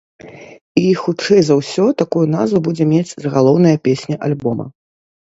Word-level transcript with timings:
І 0.83 0.85
хутчэй 1.01 1.41
за 1.49 1.57
ўсё 1.59 1.85
такую 2.03 2.23
назву 2.37 2.59
будзе 2.69 2.87
мець 2.95 3.15
загалоўная 3.27 3.75
песня 3.89 4.15
альбома. 4.31 4.65